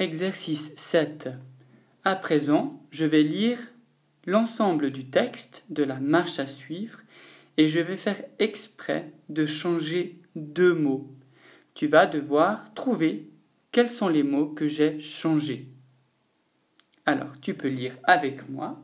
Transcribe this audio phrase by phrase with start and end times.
[0.00, 1.30] Exercice 7.
[2.04, 3.58] À présent, je vais lire
[4.26, 7.00] l'ensemble du texte de la marche à suivre
[7.56, 11.12] et je vais faire exprès de changer deux mots.
[11.74, 13.28] Tu vas devoir trouver
[13.72, 15.66] quels sont les mots que j'ai changés.
[17.04, 18.80] Alors, tu peux lire avec moi.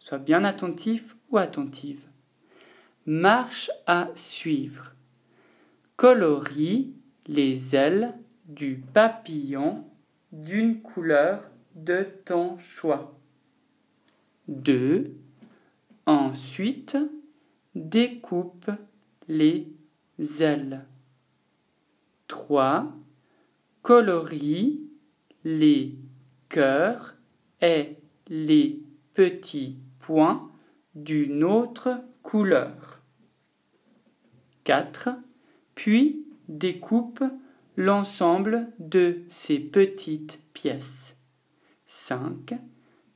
[0.00, 2.02] Sois bien attentif ou attentive.
[3.06, 4.96] Marche à suivre.
[5.94, 6.92] Colorie
[7.28, 8.14] les ailes
[8.46, 9.84] du papillon
[10.32, 11.42] d'une couleur
[11.74, 13.18] de ton choix.
[14.48, 15.12] 2.
[16.06, 16.96] Ensuite,
[17.74, 18.70] découpe
[19.28, 19.72] les
[20.40, 20.84] ailes.
[22.28, 22.92] 3.
[23.82, 24.80] Colorie
[25.44, 25.96] les
[26.48, 27.14] cœurs
[27.62, 27.96] et
[28.28, 28.82] les
[29.14, 30.50] petits points
[30.94, 33.00] d'une autre couleur.
[34.64, 35.10] 4.
[35.74, 37.24] Puis découpe
[37.76, 41.14] l'ensemble de ces petites pièces.
[41.86, 42.58] 5.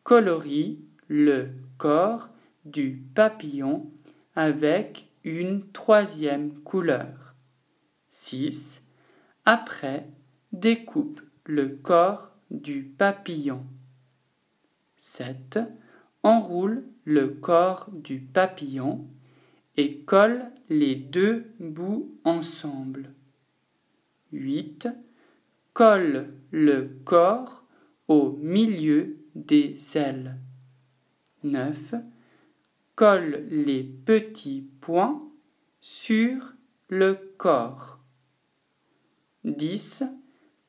[0.03, 2.29] Colorie le corps
[2.65, 3.91] du papillon
[4.37, 7.35] avec une troisième couleur.
[8.13, 8.83] 6.
[9.45, 10.09] Après,
[10.53, 13.65] découpe le corps du papillon.
[14.97, 15.59] 7.
[16.23, 19.07] Enroule le corps du papillon
[19.77, 23.13] et colle les deux bouts ensemble.
[24.35, 24.89] 8.
[25.73, 27.65] Colle le corps
[28.09, 30.37] au milieu des ailes.
[31.43, 31.95] 9.
[32.95, 35.23] Colle les petits points
[35.81, 36.53] sur
[36.89, 37.99] le corps.
[39.45, 40.05] 10.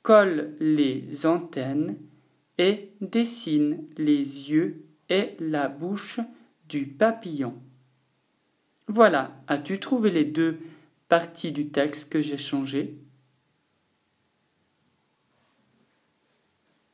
[0.02, 1.98] Colle les antennes
[2.58, 6.20] et dessine les yeux et la bouche
[6.68, 7.56] du papillon.
[8.88, 10.60] Voilà, as-tu trouvé les deux
[11.10, 12.98] parties du texte que j'ai changées?